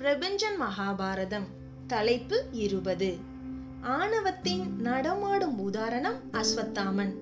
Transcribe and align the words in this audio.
பிரபஞ்சன் 0.00 0.56
மகாபாரதம் 0.60 1.46
தலைப்பு 1.86 2.44
இருபது. 2.52 3.16
ஆணவத்தின் 3.82 4.76
நடமாடும் 4.76 5.58
உதாரணம் 5.58 6.16
அஸ்வத்தாமன். 6.32 7.12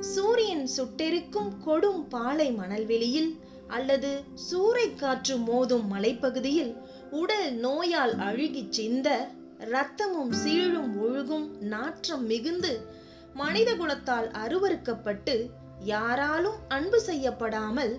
சூரியன் 0.00 0.68
சுட்டெரிக்கும் 0.76 1.50
கொடும் 1.66 2.08
பாலை 2.08 2.52
மணல்வெளியில் 2.52 3.30
அல்லது 3.68 4.22
சூறைக் 4.50 4.98
காற்று 4.98 5.36
மோதும் 5.38 5.86
மலைப்பகுதியில் 5.90 6.72
உடல் 7.10 7.52
நோயால் 7.54 8.14
அழுகிச் 8.18 8.72
சிந்த 8.72 9.08
ரத்தமும் 9.58 10.32
சீழும் 10.32 11.00
ஒழுகும் 11.00 11.60
நாற்றம் 11.60 12.26
மிகுந்து 12.26 12.80
மனித 13.34 13.74
குலத்தால் 13.74 14.30
அருவருக்கப்பட்டு 14.30 15.50
யாராலும் 15.84 16.56
அன்பு 16.68 17.00
செய்யப்படாமல் 17.00 17.94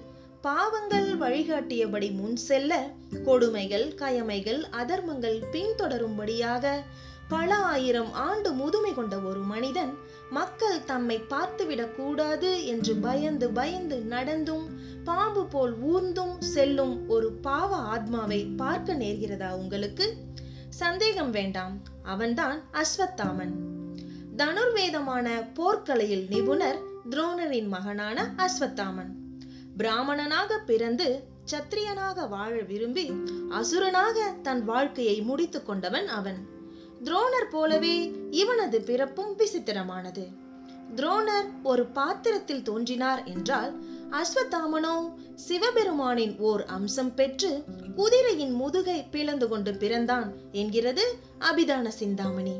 பாவங்கள் 0.47 1.17
வழிகாட்டியபடி 1.17 2.11
முன் 2.11 2.35
செல்ல 2.35 2.89
கொடுமைகள் 3.25 3.95
கயமைகள் 3.95 4.65
அதர்மங்கள் 4.71 5.43
பின்தொடரும்படியாக 5.51 6.81
பல 7.27 7.55
ஆயிரம் 7.55 8.13
ஆண்டு 8.13 8.51
முதுமை 8.53 8.93
கொண்ட 8.93 9.19
ஒரு 9.19 9.39
மனிதன் 9.39 9.93
மக்கள் 10.29 10.83
தம்மை 10.83 11.19
பார்த்துவிடக் 11.29 11.95
கூடாது 11.95 12.65
என்று 12.65 12.95
பயந்து 12.95 13.49
பயந்து 13.49 13.99
நடந்தும் 13.99 14.69
பாம்பு 15.03 15.45
போல் 15.45 15.75
ஊர்ந்தும் 15.81 16.39
செல்லும் 16.39 17.09
ஒரு 17.09 17.31
பாவ 17.31 17.75
ஆத்மாவை 17.75 18.43
பார்க்க 18.43 18.93
நேர்கிறதா 18.93 19.51
உங்களுக்கு? 19.51 20.13
சந்தேகம் 20.69 21.31
வேண்டாம். 21.31 21.81
அவன்தான் 22.03 22.63
அஸ்வத்தாமன். 22.71 23.53
தனுர்வேதமான 24.37 25.29
போர்க்கலையில் 25.53 26.27
நிபுணர் 26.29 26.79
துரோணரின் 27.09 27.67
மகனான 27.67 28.33
அஸ்வத்தாமன். 28.37 29.25
பிராமணனாக 29.77 30.57
பிறந்து 30.65 31.07
சத்திரியனாக 31.51 32.27
வாழ 32.29 32.61
விரும்பி 32.61 33.11
அசுரனாக 33.49 34.41
தன் 34.41 34.63
வாழ்க்கையை 34.65 35.21
முடித்துக் 35.21 35.65
கொண்டவன் 35.65 36.07
அவன். 36.07 36.39
துரோணர் 37.03 37.49
போலவே 37.51 37.95
இவனது 38.31 38.81
பிறப்பும் 38.81 39.37
விசித்திரமானது. 39.37 40.23
துரோணர் 40.95 41.49
ஒரு 41.63 41.85
பாத்திரத்தில் 41.85 42.61
தோன்றினார் 42.61 43.23
என்றால் 43.23 43.71
அஸ்வத்தாமனோ 44.11 44.95
சிவபெருமானின் 45.47 46.39
ஓர் 46.39 46.65
அம்சம் 46.65 47.13
பெற்று 47.13 47.63
குதிரையின் 47.95 48.51
முதுகை 48.51 49.03
பிளந்து 49.03 49.47
கொண்டு 49.47 49.73
பிறந்தான் 49.73 50.33
என்கிறது 50.51 51.05
அபிதான 51.39 51.87
சிந்தாமணி. 51.87 52.55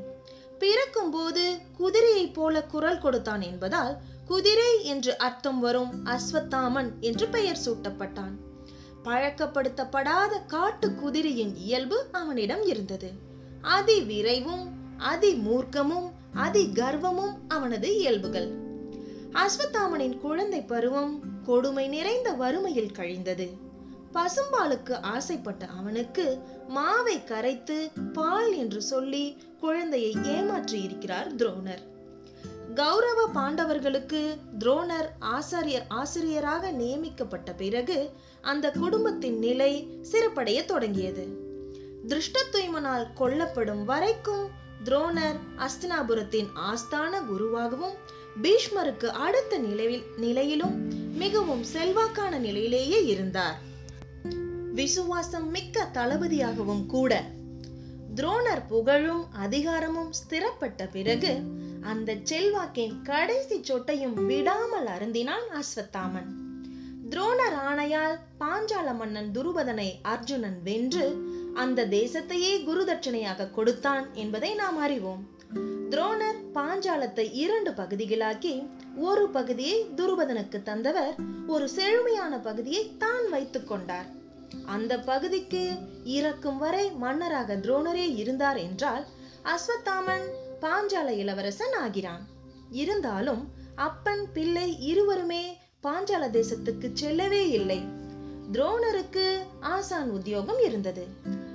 பிறக்கும் 0.59 1.11
போது 1.11 1.45
குதிரையைப் 1.79 2.33
போல 2.33 2.63
குரல் 2.63 2.99
கொடுத்தான் 2.99 3.41
என்பதால் 3.41 3.95
குதிரை 4.27 4.83
என்று 4.83 5.17
அர்த்தம் 5.17 5.59
வரும் 5.59 5.91
அஸ்வத்தாமன் 6.05 6.89
என்று 6.99 7.27
பெயர் 7.27 7.63
சூட்டப்பட்டான். 7.65 8.35
பழக்கப்படுத்தப்படாத 9.03 10.45
காட்டு 10.47 10.91
குதிரையின் 10.91 11.55
இயல்பு 11.55 12.07
அவனிடம் 12.11 12.65
இருந்தது. 12.65 13.09
அதி 13.61 14.01
விரைவும் 14.01 14.65
அதி 14.97 15.31
மூர்க்கமும் 15.33 16.07
அதி 16.33 16.63
கர்வமும் 16.73 17.35
அவனது 17.47 17.97
இயல்புகள். 17.97 18.49
அஸ்வத்தாமனின் 19.33 20.17
குழந்தை 20.17 20.61
பருவம் 20.61 21.19
கொடுமை 21.43 21.87
நிறைந்த 21.87 22.31
வறுமையில் 22.33 22.91
கழிந்தது. 22.91 23.47
பசும்பாலுக்கு 24.13 24.95
ஆசைப்பட்ட 25.01 25.65
அவனுக்கு 25.65 26.25
மாவை 26.75 27.23
கரைத்து 27.23 27.91
பால் 28.13 28.53
என்று 28.53 28.81
சொல்லி 28.81 29.25
குழந்தையை 29.59 30.15
ஏமாற்றி 30.23 30.81
இருக்கிறார் 30.81 31.35
துரோணர். 31.35 31.83
கௌரவ 32.75 33.29
பாண்டவர்களுக்கு 33.33 34.37
துரோணர் 34.59 35.09
ஆசாரியர் 35.19 35.85
ஆசிரியராக 35.87 36.71
நியமிக்கப்பட்ட 36.71 37.53
பிறகு 37.53 38.09
அந்த 38.41 38.71
குடும்பத்தின் 38.71 39.39
நிலை 39.39 39.87
சிறப்படைய 40.01 40.65
தொடங்கியது. 40.65 41.27
திருஷ்டத்துய்மனால் 42.07 43.07
கொல்லப்படும் 43.19 43.83
வரைக்கும் 43.85 44.49
துரோணர் 44.83 45.39
அஸ்தினாபுரத்தின் 45.57 46.47
ஆஸ்தான 46.55 47.21
குருவாகவும் 47.31 47.95
பீஷ்மருக்கு 48.41 49.05
அடுத்த 49.05 49.57
நிலையில் 49.57 50.03
நிலையிலும் 50.17 50.75
மிகவும் 51.13 51.63
செல்வாக்கான 51.73 52.37
நிலையிலேயே 52.37 53.05
இருந்தார். 53.05 53.59
விசுவாசம் 54.73 55.49
மிக்க 55.49 55.87
தளபதியாகவும் 55.93 56.85
கூட 56.85 57.23
துரோணர் 58.15 58.67
புகழும் 58.67 59.25
அதிகாரமும் 59.31 60.09
ஸ்திரப்பட்ட 60.11 60.87
பிறகு 60.91 61.41
அந்த 61.81 62.15
செல்வாக்கின் 62.23 63.01
கடைசி 63.03 63.61
சொட்டையும் 63.61 64.25
விடாமல் 64.25 64.85
அருந்தினான் 64.85 65.47
அஸ்வத்தாமன். 65.53 66.29
துரோணர் 67.09 67.57
ஆணையால் 67.69 68.17
பாஞ்சால 68.39 68.95
மன்னன் 68.95 69.31
துருபதனை 69.33 69.89
அர்ஜுனன் 70.01 70.63
வென்று 70.63 71.21
அந்த 71.53 71.85
தேசத்தையே 71.85 72.63
குருதட்சணையாக 72.65 73.51
கொடுத்தான் 73.51 74.13
என்பதை 74.13 74.53
நாம் 74.53 74.77
அறிவோம். 74.77 75.29
துரோணர் 75.89 76.39
பாஞ்சாலத்தை 76.53 77.33
இரண்டு 77.33 77.71
பகுதிகளாக்கி 77.71 78.67
ஒரு 78.95 79.29
பகுதியை 79.29 79.87
துருபதனுக்கு 79.95 80.63
தந்தவர் 80.63 81.15
ஒரு 81.47 81.69
செழுமையான 81.69 82.39
பகுதியை 82.39 82.91
தான் 82.97 83.29
வைத்துக் 83.29 83.67
கொண்டார். 83.67 84.05
அந்த 84.65 84.99
பகுதிக்கு 84.99 85.71
இறக்கும் 86.03 86.57
வரை 86.57 86.91
மன்னராக 86.91 87.55
துரோணரே 87.55 88.15
இருந்தார் 88.15 88.57
என்றால் 88.57 89.05
அஸ்வத்தாமன் 89.43 90.27
பாஞ்சால 90.61 91.07
இளவரசன் 91.07 91.73
ஆகிறான். 91.73 92.25
இருந்தாலும் 92.71 93.51
அப்பன் 93.75 94.31
பிள்ளை 94.33 94.79
இருவருமே 94.79 95.57
பாஞ்சால 95.83 96.29
தேசத்துக்கு 96.29 96.89
செல்லவே 96.93 97.49
இல்லை. 97.49 97.81
துரோணருக்கு 98.51 99.37
ஆசான் 99.59 100.09
உத்தியோகம் 100.09 100.59
இருந்தது. 100.59 101.07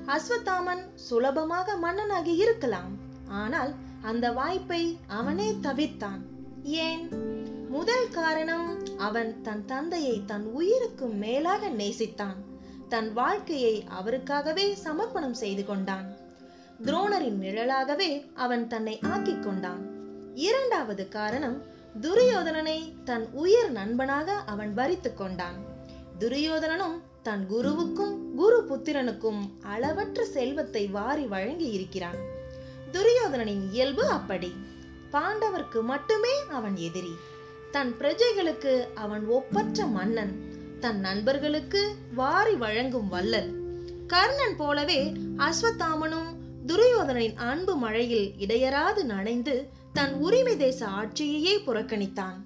அஸ்வத்தாமன் 0.07 0.95
சுலபமாக 0.95 1.75
மன்னனாகி 1.75 2.35
இருக்கலாம். 2.37 2.97
ஆனால் 3.29 3.75
அந்த 4.03 4.33
வாய்ப்பை 4.33 4.99
அவனே 5.07 5.51
தவிர்த்தான். 5.51 6.21
ஏன்? 6.63 7.09
முதல் 7.69 8.11
காரணம் 8.11 8.83
அவன் 8.99 9.43
தன் 9.43 9.65
தந்தையை 9.65 10.23
தன் 10.27 10.45
உயிருக்கு 10.45 11.07
மேலாக 11.07 11.69
நேசித்தான். 11.69 12.37
தன் 12.89 13.13
வாழ்க்கையை 13.13 13.85
அவருக்காகவே 14.01 14.75
சமர்ப்பணம் 14.75 15.35
செய்து 15.35 15.65
கொண்டான். 15.65 16.22
துரோணரின் 16.83 17.41
நிழலாகவே 17.41 18.31
அவன் 18.35 18.69
தன்னை 18.69 18.99
ஆக்கிக் 19.03 19.43
கொண்டான். 19.43 19.91
இரண்டாவது 20.35 21.09
காரணம் 21.09 21.63
துரியோதனனை 22.01 23.03
தன் 23.05 23.29
உயிர் 23.33 23.73
நண்பனாக 23.73 24.33
அவன் 24.33 24.75
வரித்துக் 24.75 25.17
கொண்டான். 25.17 25.55
துரியோதனனும் 26.19 27.01
தன் 27.23 27.47
குருவுக்கும் 27.51 28.35
குரு 28.35 28.67
புத்திரனுக்கும் 28.69 29.41
அளவற்ற 29.63 30.25
செல்வத்தை 30.25 30.87
வாரி 30.87 31.27
வழங்கி 31.27 31.71
இருக்கிறான். 31.71 32.17
துரியோதனனின் 32.93 33.71
இயல்பு 33.71 34.07
அப்படி. 34.07 34.53
பாண்டவர்க்கு 35.13 35.83
மட்டுமே 35.83 36.35
அவன் 36.51 36.77
எதிரி. 36.77 37.13
தன் 37.71 37.95
பிரஜைகளுக்கு 37.99 38.87
அவன் 38.95 39.27
ஒப்பற்ற 39.27 39.87
மன்னன். 39.87 40.51
தன் 40.81 41.01
நண்பர்களுக்கு 41.01 41.95
வாரி 42.15 42.55
வழங்கும் 42.55 43.09
வல்லல் 43.09 43.61
கர்ணன் 44.07 44.57
போலவே 44.57 45.13
அஸ்வத்தாமனும் 45.37 46.41
துரியோதனின் 46.67 47.37
அன்பு 47.37 47.77
மழையில் 47.77 48.33
இடையராது 48.39 49.03
நனைந்து 49.03 49.69
தன் 49.93 50.13
உரிமை 50.13 50.57
தேச 50.57 50.87
ஆட்சியையே 50.87 51.55
புறக்கணித்தான். 51.67 52.37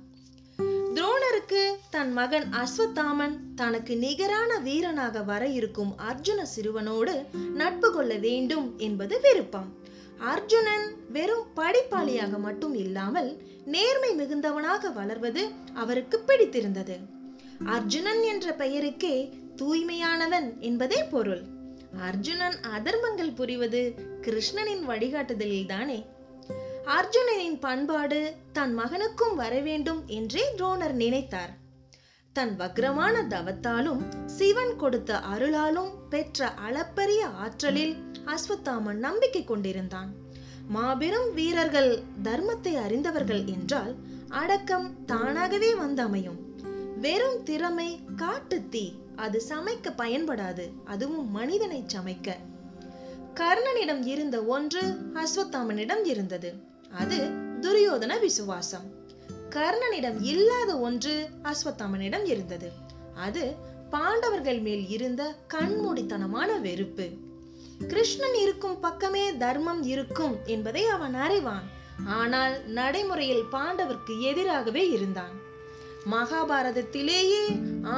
துரோணருக்கு 0.94 1.62
தன் 1.90 2.12
மகன் 2.12 2.46
அஸ்வத்தாமன் 2.50 3.38
தனக்கு 3.54 3.96
நிகரான 3.96 4.58
வீரனாக 4.58 5.22
வர 5.22 5.46
இருக்கும் 5.46 5.94
அர்ஜுன 6.10 6.42
சிறுவனோடு 6.42 7.24
நட்பு 7.54 7.92
கொள்ள 7.92 8.14
வேண்டும் 8.14 8.78
என்பது 8.78 9.20
விருப்பம். 9.20 9.74
அர்ஜுனன் 10.18 10.96
வெறும் 11.08 11.46
படிப்பாளியாக 11.56 12.38
மட்டும் 12.38 12.74
இல்லாமல் 12.74 13.42
நேர்மை 13.64 14.10
மிகுந்தவனாக 14.18 14.92
வளர்வது 14.92 15.48
அவருக்கு 15.74 16.20
பிடித்திருந்தது. 16.20 16.98
அர்ஜுனன் 17.66 18.22
என்ற 18.22 18.52
பெயருக்கே 18.52 19.32
தூய்மையானவன் 19.56 20.58
என்பதே 20.58 21.02
பொருள். 21.02 21.54
அர்ஜுனன் 22.00 22.58
அதர்மங்கள் 22.76 23.34
புரிவது 23.34 23.94
கிருஷ்ணனின் 24.22 24.84
வழிகாட்டுதலில் 24.88 25.66
தானே 25.66 26.14
அர்ஜுனனின் 26.86 27.58
பண்பாடு 27.60 28.34
தன் 28.52 28.78
மகனுக்கும் 28.78 29.34
வரவேண்டும் 29.34 30.06
என்றே 30.06 30.44
துரோணர் 30.56 30.92
நினைத்தார். 30.92 31.50
தன் 32.32 32.56
வக்ரமான 32.58 33.22
தவத்தாலும் 33.22 34.24
சிவன் 34.26 34.76
கொடுத்த 34.76 35.18
அருளாலும் 35.18 35.90
பெற்ற 36.08 36.48
அளப்பரிய 36.48 37.26
ஆற்றலில் 37.26 37.96
அஸ்வத்தாமன் 38.24 38.98
நம்பிக்கை 38.98 39.44
கொண்டிருந்தான். 39.44 40.14
மாபெரும் 40.68 41.34
வீரர்கள் 41.34 42.02
தர்மத்தை 42.22 42.74
அறிந்தவர்கள் 42.74 43.44
என்றால் 43.44 43.94
அடக்கம் 44.28 45.04
தானாகவே 45.04 45.74
வந்தமையும். 45.74 46.38
வெறும் 47.00 47.42
திறமை 47.42 48.00
காட்டு 48.16 48.68
தீ 48.68 48.92
அது 49.16 49.42
சமைக்க 49.48 49.92
பயன்படாது 49.96 50.70
அதுவும் 50.84 51.30
மனிதனை 51.30 51.84
சமைக்க. 51.94 52.34
கர்ணனிடம் 53.34 54.06
இருந்த 54.06 54.44
ஒன்று 54.44 54.82
அஸ்வத்தாமனிடம் 55.14 56.04
இருந்தது. 56.04 56.54
அது 56.90 57.16
துரியோதன 57.60 58.20
விசுவாசம். 58.20 58.84
கர்ணனிடம் 59.50 60.16
இல்லாத 60.20 60.78
ஒன்று 60.78 61.28
அஸ்வத்தாமனிடம் 61.42 62.26
இருந்தது. 62.26 62.70
அது 63.16 63.54
பாண்டவர்கள் 63.90 64.60
மேல் 64.60 64.88
இருந்த 64.88 65.34
கண்மூடித்தனமான 65.54 66.60
வெறுப்பு. 66.60 67.10
கிருஷ்ணன் 67.88 68.34
இருக்கும் 68.34 68.80
பக்கமே 68.80 69.36
தர்மம் 69.36 69.82
இருக்கும் 69.82 70.36
என்பதை 70.44 70.86
அவன் 70.86 71.14
அறிவான். 71.14 71.66
ஆனால் 72.06 72.66
நடைமுறையில் 72.66 73.44
பாண்டவர்க்கு 73.52 74.20
எதிராகவே 74.20 74.90
இருந்தான். 74.90 75.44
மகாபாரதத்திலேயே 76.10 77.44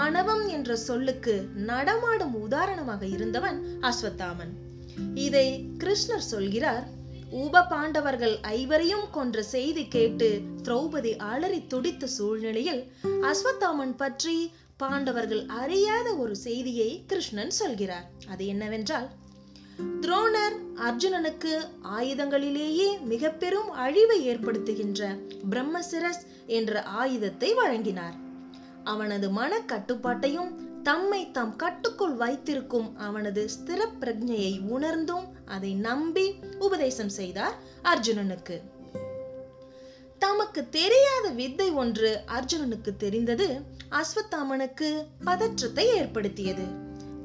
ஆணவம் 0.02 0.44
என்ற 0.48 0.76
சொல்லுக்கு 0.76 1.34
நடமாடும் 1.70 2.36
உதாரணமாக 2.40 3.02
இருந்தவன் 3.06 3.58
அஸ்வத்தாமன். 3.80 4.52
இதை 5.26 5.48
கிருஷ்ணர் 5.78 6.28
சொல்கிறார் 6.32 6.86
உப 7.42 7.62
பாண்டவர்கள் 7.62 8.34
ஐவரையும் 8.40 9.06
கொன்ற 9.10 9.42
செய்தி 9.54 9.84
கேட்டு 9.88 10.28
திரௌபதி 10.62 11.12
அலறி 11.32 11.60
துடித்த 11.66 12.06
சூழ்நிலையில் 12.06 12.82
அஸ்வத்தாமன் 13.30 13.94
பற்றி 13.96 14.36
பாண்டவர்கள் 14.76 15.44
அறியாத 15.62 16.08
ஒரு 16.14 16.36
செய்தியை 16.46 16.90
கிருஷ்ணன் 17.06 17.56
சொல்கிறார். 17.60 18.06
அது 18.28 18.46
என்னவென்றால் 18.46 19.08
துரோணர் 20.02 20.56
அர்ஜுனனுக்கு 20.86 21.52
ஆயுதங்களிலேயே 21.98 22.88
மிக 23.12 23.30
பெரும் 23.42 23.70
அழிவை 23.84 24.18
ஏற்படுத்துகின்ற 24.30 25.10
பிரம்மசிரஸ் 25.50 26.22
என்ற 26.48 26.82
ஆயுதத்தை 26.82 27.54
வழங்கினார். 27.54 28.16
அவனது 28.84 29.30
மன 29.30 29.60
கட்டுப்பாட்டையும் 29.60 30.50
தம்மை 30.82 31.30
தாம் 31.30 31.56
கட்டுக்குள் 31.56 32.14
வைத்திருக்கும் 32.14 32.96
அவனது 32.96 33.48
ஸ்திர 33.54 33.80
பிரஜையை 34.00 34.52
உணர்ந்தும் 34.68 35.26
அதை 35.44 35.74
நம்பி 35.74 36.26
உபதேசம் 36.58 37.08
செய்தார் 37.08 37.56
அர்ஜுனனுக்கு. 37.82 38.56
தமக்கு 40.18 40.68
தெரியாத 40.68 41.26
வித்தை 41.30 41.70
ஒன்று 41.70 42.20
அர்ஜுனனுக்கு 42.26 42.92
தெரிந்தது 42.96 43.60
அஸ்வத்தாமனுக்கு 43.90 44.88
பதற்றத்தை 45.24 45.86
ஏற்படுத்தியது. 45.86 46.66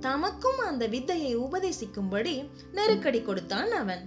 தமக்கும் 0.01 0.59
அந்த 0.67 0.87
வித்தையை 0.87 1.37
உபதேசிக்கும்படி 1.37 2.49
நெருக்கடி 2.71 3.21
கொடுத்தான் 3.21 3.71
அவன். 3.71 4.03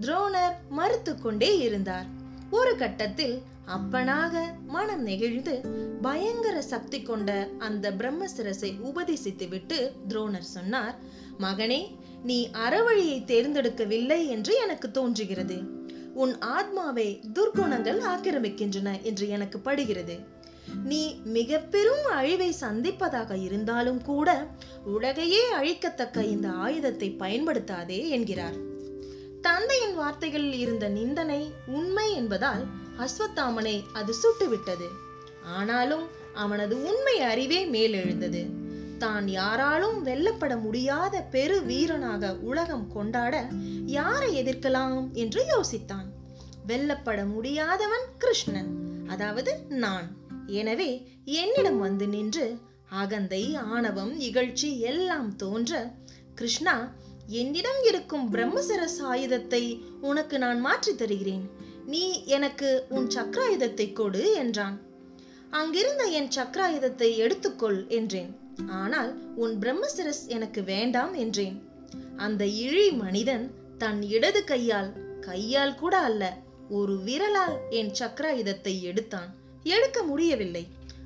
துரோணர் 0.00 0.56
மறுத்து 0.68 1.14
கொண்டே 1.18 1.58
இருந்தார். 1.58 2.08
ஒரு 2.50 2.76
கட்டத்தில் 2.76 3.42
அப்பனாக 3.68 4.34
மனம் 4.66 5.02
நெகிழ்ந்து 5.02 5.54
பயங்கர 6.02 6.62
சக்தி 6.62 7.02
கொண்ட 7.02 7.30
அந்த 7.58 7.90
பிரம்மசிரசை 7.90 8.70
உபதேசித்து 8.82 9.48
விட்டு 9.48 9.78
துரோணர் 10.08 10.52
சொன்னார் 10.56 10.96
மகனே 11.38 11.80
நீ 12.22 12.38
அறவழியை 12.52 13.18
தேர்ந்தெடுக்கவில்லை 13.24 14.20
என்று 14.28 14.56
எனக்கு 14.56 14.90
தோன்றுகிறது. 14.90 15.58
உன் 16.14 16.34
ஆத்மாவை 16.38 17.20
துர்குணங்கள் 17.34 18.00
ஆக்கிரமிக்கின்றன 18.12 19.02
என்று 19.02 19.28
எனக்கு 19.28 19.58
படுகிறது. 19.58 20.16
நீ 20.84 21.02
மிக 21.24 21.58
பெரும் 21.58 22.06
அழிவை 22.10 22.54
சந்திப்பதாக 22.60 23.42
இருந்தாலும் 23.42 24.00
கூட 24.02 24.28
உலகையே 24.84 25.42
அழிக்கத்தக்க 25.50 26.24
இந்த 26.24 26.48
ஆயுதத்தை 26.48 27.08
பயன்படுத்தாதே 27.18 28.00
என்கிறார். 28.08 28.58
தந்தையின் 29.40 29.94
வார்த்தைகளில் 29.94 30.58
இருந்த 30.58 30.88
நிந்தனை 30.88 31.42
உண்மை 31.66 32.14
என்பதால் 32.14 32.64
அஸ்வத்தாமனை 32.98 33.84
அது 33.92 34.14
சுட்டுவிட்டது. 34.22 34.88
ஆனாலும் 35.42 36.06
அவனது 36.34 36.82
உண்மை 36.82 37.20
அறிவே 37.20 37.66
மேலெழுந்தது. 37.66 38.46
தான் 38.98 39.28
யாராலும் 39.28 40.06
வெல்லப்பட 40.06 40.60
முடியாத 40.60 41.22
பெரு 41.22 41.64
வீரனாக 41.64 42.36
உலகம் 42.40 42.92
கொண்டாட 42.92 43.48
யாரை 43.86 44.44
எதிர்க்கலாம் 44.44 45.12
என்று 45.12 45.44
யோசித்தான். 45.44 46.08
வெல்லப்பட 46.66 47.24
முடியாதவன் 47.26 48.06
கிருஷ்ணன் 48.18 48.70
அதாவது 49.06 49.58
நான். 49.68 50.08
எனவே 50.46 51.12
என்னிடம் 51.24 51.78
வந்து 51.78 52.08
நின்று 52.08 52.58
அகந்தை 52.90 53.54
ஆணவம் 53.54 54.20
இகழ்ச்சி 54.20 54.78
எல்லாம் 54.78 55.36
தோன்ற 55.36 55.92
கிருஷ்ணா 56.34 56.92
என்னிடம் 57.26 57.82
இருக்கும் 57.84 58.32
பிரம்மசர 58.32 58.84
சாயுதத்தை 58.84 59.84
உனக்கு 60.00 60.38
நான் 60.38 60.60
மாற்றித் 60.60 60.98
தருகிறேன். 60.98 61.57
நீ 61.90 62.24
எனக்கு 62.24 62.86
உன் 62.88 63.06
சக்கராயுதத்தை 63.06 63.92
கொடு 63.92 64.34
என்றான். 64.34 64.76
அங்கிருந்த 65.50 66.04
என் 66.04 66.28
சக்கராயுதத்தை 66.28 67.08
எடுத்துக்கொள் 67.18 67.86
என்றேன். 67.88 68.30
ஆனால் 68.66 69.10
உன் 69.34 69.54
பிரம்மசிரஸ் 69.58 70.22
எனக்கு 70.26 70.62
வேண்டாம் 70.64 71.14
என்றேன். 71.14 71.56
அந்த 72.16 72.46
இழி 72.46 72.90
மனிதன் 72.90 73.54
தன் 73.78 74.02
இடது 74.02 74.44
கையால் 74.44 74.90
கையால் 75.20 75.74
கூட 75.74 75.98
அல்ல 75.98 76.36
ஒரு 76.68 76.94
விரலால் 77.04 77.56
என் 77.70 77.92
சக்கராயுதத்தை 77.98 78.80
எடுத்தான். 78.80 79.30
எடுக்க 79.62 80.02
முடியவில்லை. 80.02 80.64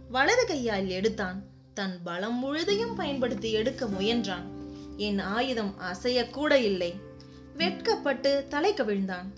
வலது 0.08 0.46
கையால் 0.46 0.88
எடுத்தான். 0.88 1.38
தன் 1.74 1.96
பலம் 2.04 2.38
முழுதையும் 2.38 2.94
பயன்படுத்தி 2.94 3.52
எடுக்க 3.52 3.86
முயன்றான். 3.86 4.48
என் 4.96 5.18
ஆயுதம் 5.18 5.74
அசையக்கூட 5.92 6.52
இல்லை. 6.62 6.90
வெட்கப்பட்டு 7.56 8.44
தலை 8.48 8.72
கவிழ்ந்தான். 8.72 9.28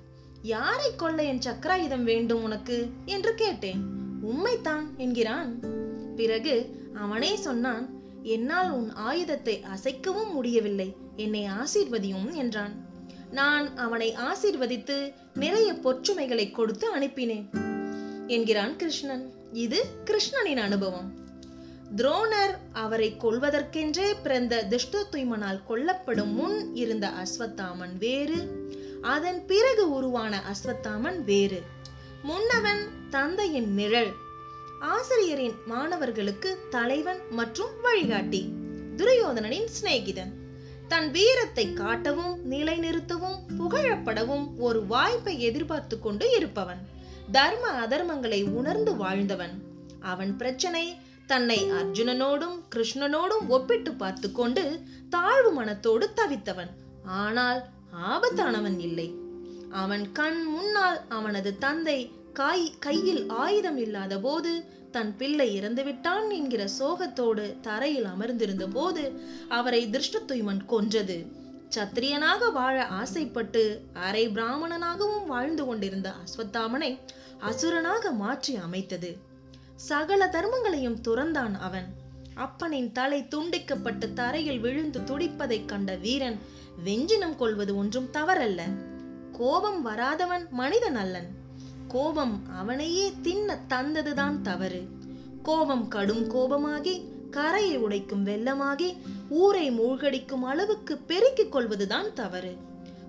யாரை 0.45 0.97
கொல்ல 0.97 1.23
என் 1.23 1.39
சக்கராயுதம் 1.39 2.03
வேண்டும் 2.03 2.43
உனக்கு? 2.43 2.91
என்று 3.05 3.35
கேட்டேன். 3.35 3.85
உண்மைத்தான் 4.23 4.97
என்கிறான். 4.97 5.61
பிறகு 6.17 6.81
அவனே 6.95 7.37
சொன்னான் 7.37 7.89
என்னால் 8.23 8.71
உன் 8.71 8.93
ஆயுதத்தை 8.93 9.65
அசைக்கவும் 9.75 10.33
முடியவில்லை. 10.33 10.97
என்னை 11.17 11.49
ஆசீர்வதியும் 11.49 12.33
என்றான். 12.33 12.73
நான் 13.31 13.77
அவனை 13.77 14.15
ஆசீர்வதித்து 14.15 15.13
நிறைய 15.35 15.73
பொற்றுமைகளை 15.73 16.51
கொடுத்து 16.51 16.99
அனுப்பினேன் 16.99 17.45
என்கிறான் 18.27 18.77
கிருஷ்ணன். 18.77 19.33
இது 19.53 19.85
கிருஷ்ணனின் 20.05 20.57
அனுபவம். 20.57 21.13
துரோணர் 21.97 22.57
அவரை 22.73 23.17
கொல்வதற்கென்றே 23.21 24.15
பிறந்த 24.23 24.67
துஷ்டத்துய்மனால் 24.69 25.63
கொல்லப்படும் 25.69 26.33
முன் 26.33 26.75
இருந்த 26.75 27.13
அஸ்வத்தாமன் 27.23 27.99
வேறு. 27.99 28.73
அதன் 29.05 29.47
பிறகு 29.47 29.93
உருவான 29.93 30.43
அஸ்வத்தாமன் 30.53 31.25
வேறு. 31.25 31.63
முன்னவன் 32.23 32.89
தந்தையின் 33.11 33.75
நிழல். 33.75 34.13
ஆசிரியரின் 34.81 35.55
மாணவர்களுக்கு 35.67 36.59
தலைவன் 36.71 37.21
மற்றும் 37.31 37.81
வழிகாட்டி. 37.83 38.53
துரியோதனனின் 38.97 39.69
சிநேகிதன். 39.81 40.33
தன் 40.89 41.11
வீரத்தை 41.11 41.67
காட்டவும் 41.67 42.37
நிலைநிறுத்தவும் 42.51 43.39
புகழப்படவும் 43.59 44.47
ஒரு 44.57 44.87
வாய்ப்பை 44.87 45.41
எதிர்பார்த்து 45.41 46.01
கொண்டு 46.01 46.31
இருப்பவன். 46.31 46.89
தர்ம 47.33 47.87
அதர்மங்களை 47.87 48.51
உணர்ந்து 48.51 48.97
வாழ்ந்தவன். 48.97 49.63
அவன் 50.01 50.37
பிரச்சனை 50.37 50.97
தன்னை 51.27 51.71
அர்ஜுனனோடும் 51.71 52.59
கிருஷ்ணனோடும் 52.75 53.47
ஒப்பிட்டு 53.49 53.93
பார்த்து 53.93 54.33
கொண்டு 54.33 54.83
தாழ்வு 55.11 55.53
மனத்தோடு 55.53 56.13
தவித்தவன். 56.17 56.71
ஆனால் 57.05 57.65
ஆபத்தானவன் 57.97 58.79
இல்லை. 58.79 59.15
அவன் 59.71 60.13
கண் 60.13 60.43
முன்னால் 60.43 61.01
அவனது 61.09 61.59
தந்தை 61.59 62.13
காய் 62.33 62.75
கையில் 62.79 63.29
ஆயுதம் 63.29 63.77
இல்லாத 63.77 64.19
போது 64.19 64.65
தன் 64.91 65.17
பிள்ளை 65.17 65.61
இறந்துவிட்டான் 65.61 66.31
என்கிற 66.31 66.69
சோகத்தோடு 66.79 67.57
தரையில் 67.61 68.05
அமர்ந்திருந்த 68.05 68.67
போது 68.67 69.21
அவரை 69.49 69.89
திருஷ்டத்துய்மன் 69.91 70.65
கொன்றது. 70.65 71.27
சத்திரியனாக 71.77 72.53
வாழ 72.53 72.87
ஆசைப்பட்டு 72.87 73.81
அரை 73.93 74.29
பிராமணனாகவும் 74.29 75.27
வாழ்ந்து 75.27 75.65
கொண்டிருந்த 75.65 76.13
அஸ்வத்தாமனை 76.13 76.99
அசுரனாக 77.41 78.15
மாற்றி 78.15 78.57
அமைத்தது. 78.57 79.17
சகல 79.77 80.27
தர்மங்களையும் 80.27 81.01
துறந்தான் 81.09 81.55
அவன். 81.59 81.89
அப்பனின் 82.37 82.93
தலை 82.93 83.27
துண்டிக்கப்பட்டு 83.31 84.13
தரையில் 84.13 84.61
விழுந்து 84.61 85.01
துடிப்பதைக் 85.01 85.69
கண்ட 85.69 85.97
வீரன் 85.97 86.39
வெஞ்சினம் 86.85 87.37
கொள்வது 87.37 87.77
ஒன்றும் 87.77 88.09
தவறல்ல. 88.13 88.63
கோபம் 89.33 89.87
வராதவன் 89.87 90.49
மனிதன் 90.51 90.95
அல்லன். 90.95 91.29
கோபம் 91.89 92.43
அவனையே 92.57 93.13
தின்ன 93.23 93.59
தந்ததுதான் 93.69 94.41
தவறு. 94.41 94.83
கோபம் 95.43 95.89
கடும் 95.89 96.31
கோபமாகி 96.31 97.05
கரையை 97.31 97.79
உடைக்கும் 97.79 98.27
வெள்ளமாகி 98.27 98.97
ஊரை 99.29 99.71
மூழ்கடிக்கும் 99.71 100.45
அளவுக்கு 100.45 100.97
பெருக்கிக் 100.97 101.53
கொள்வதுதான் 101.53 102.13
தவறு. 102.13 102.57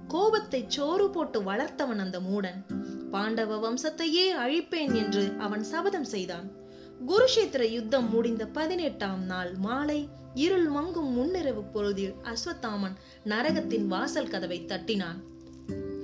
கோபத்தை 0.08 0.66
சோறு 0.68 1.10
போட்டு 1.10 1.42
வளர்த்தவன் 1.42 1.98
அந்த 1.98 2.20
மூடன். 2.20 2.64
பாண்டவ 3.12 3.58
வம்சத்தையே 3.58 4.34
அழிப்பேன் 4.34 4.94
என்று 4.96 5.36
அவன் 5.40 5.64
சபதம் 5.64 6.04
செய்தான். 6.04 6.52
குருஷேத்திர 7.00 7.70
யுத்தம் 7.70 8.10
முடிந்த 8.10 8.46
பதினெட்டாம் 8.46 9.24
நாள் 9.24 9.54
மாலை 9.54 10.10
இருள் 10.34 10.72
மங்கும் 10.72 11.10
முன்னிரவு 11.18 11.64
பொழுதில் 11.74 12.14
அஸ்வத்தாமன் 12.24 12.96
நரகத்தின் 13.26 13.86
வாசல் 13.86 14.28
கதவை 14.28 14.66
தட்டினான். 14.66 15.20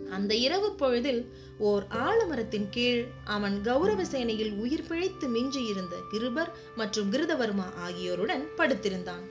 அந்த 0.10 0.36
இரவு 0.36 0.72
பொழுதில் 0.72 1.34
ஓர் 1.58 1.86
ஆலமரத்தின் 1.90 2.68
கீழ் 2.70 3.06
அவன் 3.24 3.62
கௌரவ 3.62 4.04
சேனையில் 4.04 4.54
உயிர் 4.54 4.88
பிழைத்து 4.88 5.28
மிஞ்சியிருந்த 5.28 5.96
கிருபர் 6.12 6.50
மற்றும் 6.76 7.12
கிருதவர்மா 7.12 7.74
ஆகியோருடன் 7.74 8.48
படுத்திருந்தான். 8.58 9.24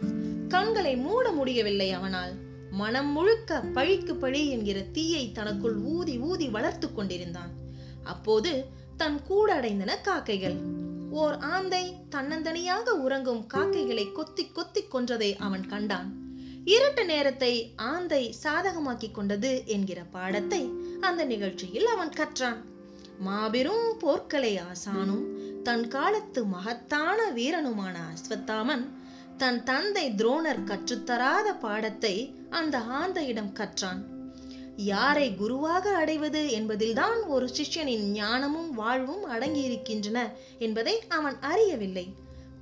கண்களை 0.48 0.96
மூட 0.96 1.30
முடியவில்லை 1.30 1.90
அவனால். 1.90 2.32
மனம் 2.70 3.08
முழுக்க 3.08 3.60
பழிக்கு 3.60 4.16
பழி 4.16 4.48
என்கிற 4.48 4.80
தீயை 4.80 5.32
தனக்குள் 5.32 5.76
ஊதி 5.76 6.18
ஊதி 6.18 6.48
வளர்த்து 6.48 6.94
கொண்டிருந்தான். 6.94 7.50
அப்போது 8.04 8.64
தன் 8.96 9.22
கூட 9.22 9.60
அடைந்தன 9.60 10.00
காக்கைகள். 10.02 10.78
ஓர் 11.10 11.38
ஆந்தை 11.38 11.94
தன்னந்தனியாக 12.10 12.88
உறங்கும் 12.88 13.46
காக்கைகளை 13.46 14.12
கொத்தி 14.12 14.50
கொத்தி 14.52 14.82
கொன்றதை 14.82 15.36
அவன் 15.38 15.66
கண்டான். 15.66 16.12
இருட்டு 16.64 17.04
நேரத்தை 17.04 17.72
ஆந்தை 17.76 18.34
சாதகமாக்கிக் 18.42 19.14
கொண்டது 19.14 19.62
என்கிற 19.66 20.02
பாடத்தை 20.02 20.70
அந்த 21.00 21.24
நிகழ்ச்சியில் 21.24 21.86
அவன் 21.86 22.10
கற்றான். 22.10 22.64
மாபெரும் 23.18 23.98
போர்க்கலை 24.00 24.60
ஆசானும் 24.60 25.24
தன் 25.62 25.88
காலத்து 25.88 26.44
மகத்தான 26.44 27.30
வீரனுமான 27.30 27.96
அஸ்வத்தாமன் 28.12 28.88
தன் 29.36 29.64
தந்தை 29.64 30.10
துரோணர் 30.10 30.64
கற்றுத்தராத 30.64 31.58
பாடத்தை 31.60 32.34
அந்த 32.50 32.78
ஆந்தையிடம் 32.78 33.52
கற்றான். 33.52 34.09
யாரை 34.84 35.34
குருவாக 35.34 35.94
அடைவது 35.96 36.50
என்பதில்தான் 36.50 37.22
ஒரு 37.22 37.46
சிஷ்யனின் 37.46 38.04
ஞானமும் 38.12 38.74
வாழ்வும் 38.74 39.30
அடங்கியிருக்கின்றன 39.30 40.18
என்பதை 40.58 41.02
அவன் 41.08 41.36
அறியவில்லை. 41.40 42.14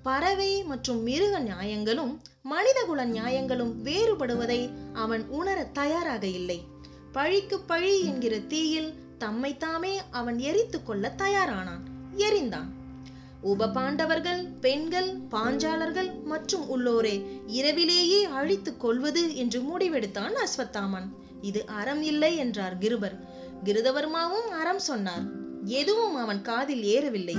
பறவை 0.02 0.62
மற்றும் 0.62 1.02
மிருக 1.02 1.38
நியாயங்களும் 1.38 2.20
மனிதகுல 2.42 3.04
நியாயங்களும் 3.04 3.84
வேறுபடுவதை 3.84 4.70
அவன் 4.92 5.28
உணர 5.28 5.64
தயாராக 5.64 6.26
இல்லை. 6.26 6.64
பழிக்கு 7.12 7.60
பழி 7.60 8.00
என்கிற 8.00 8.38
தீயில் 8.38 8.94
தம்மைத்தாமே 9.18 9.94
அவன் 10.10 10.38
எரித்து 10.38 10.82
கொள்ள 10.82 11.14
தயாரானான் 11.18 11.84
எரிந்தான். 12.16 12.68
உபபாண்டவர்கள் 13.42 14.46
பெண்கள் 14.60 15.16
பாஞ்சாலர்கள் 15.30 16.22
மற்றும் 16.22 16.64
உள்ளோரே 16.70 17.24
இரவிலேயே 17.46 18.22
அழித்துக் 18.22 18.80
கொள்வது 18.80 19.36
என்று 19.36 19.60
முடிவெடுத்தான் 19.60 20.34
அஸ்வத்தாமன். 20.46 21.08
இது 21.40 21.66
அறம் 21.66 22.02
இல்லை 22.02 22.36
என்றார் 22.36 22.78
கிருபர். 22.78 23.18
கிருதவர்மாவும் 23.64 24.48
அறம் 24.48 24.78
சொன்னார். 24.78 25.22
எதுவும் 25.64 26.14
அவன் 26.14 26.42
காதில் 26.42 26.82
ஏறவில்லை. 26.82 27.36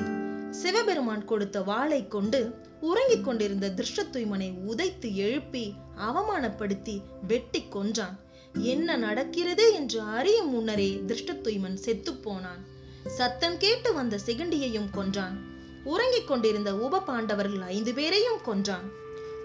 சிவபெருமான் 0.49 1.25
கொடுத்த 1.25 1.61
வாளை 1.61 2.07
கொண்டு 2.07 2.55
உறங்கிக் 2.81 3.23
கொண்டிருந்த 3.23 3.73
திருஷ்டத்துய்மனை 3.75 4.53
உதைத்து 4.67 5.15
எழுப்பி 5.15 5.73
அவமானப்படுத்தி 5.97 7.01
வெட்டி 7.27 7.63
கொன்றான். 7.69 8.19
என்ன 8.53 8.95
நடக்கிறது 8.95 9.73
என்று 9.73 10.01
அறியும் 10.01 10.49
முன்னரே 10.49 11.01
திருஷ்டத்துய்மன் 11.07 11.73
செத்து 11.73 12.13
போனான். 12.13 12.65
சத்தம் 13.05 13.57
கேட்டு 13.57 13.93
வந்த 13.93 14.19
சிகண்டியையும் 14.25 14.89
கொன்றான். 14.91 15.37
உறங்கிக் 15.83 16.27
கொண்டிருந்த 16.27 16.75
உப 16.77 17.01
பாண்டவர்கள் 17.01 17.61
ஐந்து 17.61 17.93
பேரையும் 17.93 18.41
கொன்றான். 18.45 18.89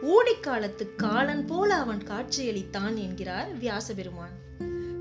ஊடிக்காலத்து 0.02 0.96
காலன் 0.96 1.46
போல 1.46 1.74
அவன் 1.74 1.98
காட்சியளித்தான் 1.98 2.94
என்கிறார் 2.94 3.58
வியாசபெருமான். 3.58 4.42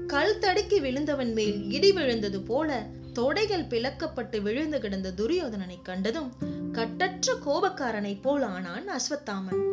கல் 0.08 0.40
தடுக்கி 0.40 0.80
விழுந்தவன் 0.80 1.34
மேல் 1.34 1.72
இடி 1.72 1.92
விழுந்தது 1.92 2.42
போல 2.42 2.86
தொடைகள் 3.14 3.68
பிளக்கப்பட்டு 3.68 4.42
விழுந்து 4.42 4.80
கிடந்த 4.80 5.14
துரியோதனனை 5.18 5.82
கண்டதும் 5.84 6.34
கட்டற்ற 6.72 7.34
கோபக்காரனைப் 7.46 8.22
போல் 8.22 8.42
ஆனான் 8.42 8.86
அஸ்வத்தாமன். 8.90 9.72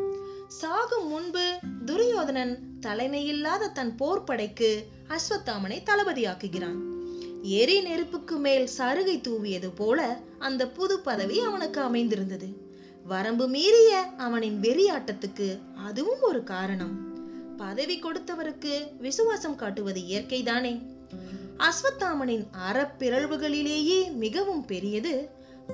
சாகும் 0.49 1.09
முன்பு 1.09 1.59
துரியோதனன் 1.85 2.59
தலைமையில்லாத 2.81 3.73
தன் 3.73 3.95
போர்ப்படைக்கு 3.99 4.85
அஸ்வத்தாமனை 5.09 5.83
தளபதியாக்குகிறான். 5.83 6.79
எரி 7.43 7.81
நெருப்புக்கு 7.81 8.37
மேல் 8.37 8.69
சருகை 8.79 9.21
தூவியது 9.21 9.71
போல 9.75 10.21
அந்த 10.39 10.69
புது 10.69 11.01
பதவி 11.01 11.41
அவனுக்கு 11.41 11.81
அமைந்திருந்தது. 11.81 12.70
வரம்பு 13.11 13.47
மீறிய 13.49 13.93
அவனின் 14.17 14.59
வெறியாட்டத்துக்கு 14.61 15.47
அதுவும் 15.87 16.23
ஒரு 16.23 16.41
காரணம். 16.51 16.95
பதவி 17.57 17.97
கொடுத்தவருக்கு 17.99 18.75
விசுவாசம் 18.99 19.57
காட்டுவது 19.57 20.01
இயற்கைதானே. 20.01 20.73
அஸ்வத்தாமனின் 21.69 22.45
அறப்பிறழ்வுகளிலேயே 22.69 24.01
மிகவும் 24.25 24.65
பெரியது. 24.65 25.15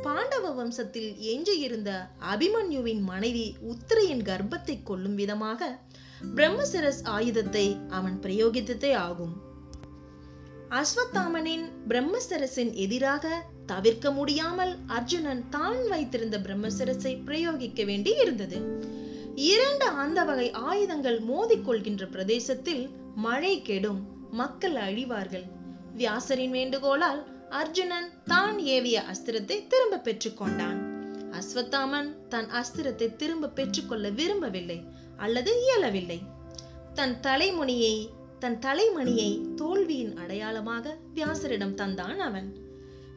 பாண்டவ 0.02 0.46
வம்சத்தில் 0.50 1.10
எஞ்சியிருந்த 1.32 1.90
அபிமன்யுவின் 2.32 3.02
மனைவி 3.02 3.46
உத்திரையின் 3.72 4.24
கர்ப்பத்தை 4.30 4.76
கொல்லும் 4.82 5.14
விதமாக 5.14 5.68
பிரம்மசிரஸ் 6.36 7.02
ஆயுதத்தை 7.16 7.66
அவன் 7.88 8.16
பிரயோகித்ததே 8.22 8.92
ஆகும். 9.06 9.34
அஸ்வத்தாமனின் 10.80 11.66
பிரம்மசரஸின் 11.88 12.72
எதிராக 12.84 13.26
தவிர்க்க 13.66 14.10
முடியாமல் 14.10 14.72
அர்ஜுனன் 14.86 15.42
தான் 15.48 15.88
வைத்திருந்த 15.88 16.38
பிரம்மசிரசை 16.38 17.12
பிரயோகிக்க 17.24 17.84
வேண்டி 17.84 18.12
இருந்தது. 18.22 18.58
இரண்டு 19.34 19.86
அந்த 20.02 20.24
வகை 20.24 20.48
ஆயுதங்கள் 20.50 21.18
மோதிக்கொள்கின்ற 21.30 22.04
பிரதேசத்தில் 22.10 22.84
மழை 23.14 23.54
கெடும். 23.62 24.00
மக்கள் 24.30 24.76
அழிவார்கள். 24.76 25.46
வியாசரின் 25.96 26.50
வேண்டுகோளால் 26.50 27.22
அர்ஜுனன் 27.50 28.08
தான் 28.24 28.58
ஏவிய 28.58 29.04
அஸ்திரத்தை 29.12 29.58
திரும்ப 29.68 30.00
பெற்றுக்கொண்டான் 30.06 30.78
அஸ்வத்தாமன் 31.38 32.08
தன் 32.28 32.48
அஸ்திரத்தை 32.60 33.08
திரும்ப 33.16 33.48
பெற்றுக்கொள்ள 33.48 34.06
விரும்பவில்லை 34.10 34.78
அல்லது 35.16 35.52
இயலவில்லை. 35.64 36.20
தன் 36.94 37.16
தலைமுனியை 37.20 37.96
தன் 38.38 38.58
தலைமணியை 38.58 39.30
தோல்வியின் 39.54 40.14
அடையாளமாக 40.16 40.94
வியாசரிடம் 41.14 41.74
தந்தான் 41.74 42.18
அவன். 42.18 42.48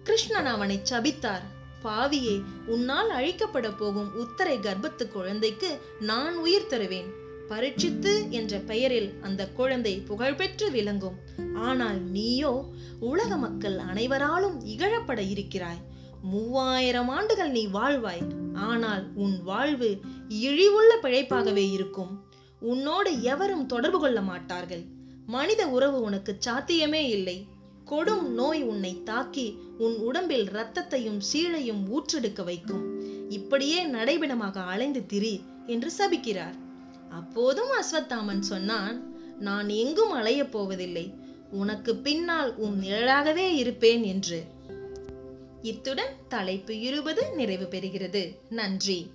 கிருஷ்ணன் 0.09 0.45
அவனை 0.45 0.81
சபித்தார். 0.89 1.43
பாவியே 1.83 2.43
உன்னால் 2.65 3.09
அழிக்கப்பட 3.09 3.77
போகும் 3.77 4.15
உத்தரை 4.15 4.57
கர்ப்பத்து 4.57 5.07
குழந்தைக்கு 5.07 5.81
நான் 5.99 6.35
உயிர் 6.35 6.65
தருவேன். 6.65 7.09
பரீட்சித்து 7.49 8.29
என்ற 8.29 8.57
பெயரில் 8.57 9.13
அந்த 9.21 9.47
குழந்தை 9.49 9.93
புகழ்பெற்று 10.07 10.71
விளங்கும். 10.71 11.17
ஆனால் 11.55 11.99
நீயோ 12.01 12.65
உலக 12.99 13.37
மக்கள் 13.37 13.77
அனைவராலும் 13.77 14.65
இகழப்பட 14.65 15.21
இருக்கிறாய். 15.21 15.81
மூவாயிரம் 16.21 17.09
ஆண்டுகள் 17.09 17.49
நீ 17.49 17.67
வாழ்வாய். 17.67 18.25
ஆனால் 18.53 19.05
உன் 19.15 19.43
வாழ்வு 19.43 19.99
இழிவுள்ள 20.29 20.91
பிழைப்பாகவே 21.03 21.71
இருக்கும். 21.71 22.25
உன்னோடு 22.59 23.21
எவரும் 23.21 23.65
தொடர்பு 23.65 23.99
கொள்ள 23.99 24.21
மாட்டார்கள். 24.21 24.83
மனித 25.25 25.67
உறவு 25.67 26.01
உனக்கு 26.01 26.35
சாத்தியமே 26.39 27.09
இல்லை. 27.09 27.47
கொடும் 27.89 28.21
நோய் 28.21 28.63
உன்னை 28.63 29.03
தாக்கி 29.03 29.57
உன் 29.77 29.97
உடம்பில் 29.97 30.49
இரத்தத்தையும் 30.49 31.21
சீழையும் 31.33 31.83
ஊற்றெடுக்க 31.89 32.43
வைக்கும். 32.43 33.01
இப்படியே 33.29 33.85
நடைபெணமாக 33.85 34.57
அலைந்து 34.57 35.05
திரி 35.05 35.41
என்று 35.67 35.91
சபிக்கிறார். 35.97 36.53
அப்போதும் 37.09 37.69
அஸ்வத்தாமன் 37.81 38.39
சொன்னான் 38.39 39.17
நான் 39.39 39.69
எங்கும் 39.69 40.13
அலையப் 40.13 40.51
போவதில்லை. 40.51 41.13
உனக்கு 41.51 41.95
பின்னால் 41.95 42.55
உன் 42.55 42.81
நிழலாகவே 42.81 43.55
இருப்பேன் 43.55 44.03
என்று. 44.03 44.43
இத்துடன் 45.61 46.13
தலைப்பு 46.27 46.79
இருபது 46.79 47.35
நிறைவு 47.35 47.67
பெறுகிறது. 47.71 48.35
நன்றி. 48.49 49.11